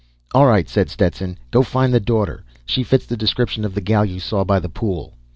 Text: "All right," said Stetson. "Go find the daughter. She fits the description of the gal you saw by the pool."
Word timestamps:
"All 0.33 0.47
right," 0.47 0.67
said 0.67 0.89
Stetson. 0.89 1.37
"Go 1.51 1.61
find 1.61 1.93
the 1.93 1.99
daughter. 1.99 2.43
She 2.65 2.81
fits 2.81 3.05
the 3.05 3.15
description 3.15 3.63
of 3.63 3.75
the 3.75 3.81
gal 3.81 4.03
you 4.03 4.19
saw 4.19 4.43
by 4.43 4.57
the 4.57 4.67
pool." 4.67 5.13